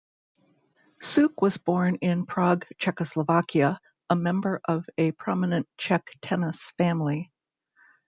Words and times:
Suk 0.99 1.43
was 1.43 1.59
born 1.59 1.97
in 1.97 2.25
Prague, 2.25 2.65
Czechoslovakia, 2.79 3.79
a 4.09 4.15
member 4.15 4.59
of 4.65 4.89
a 4.97 5.11
prominent 5.11 5.67
Czech 5.77 6.15
tennis 6.21 6.71
family. 6.71 7.31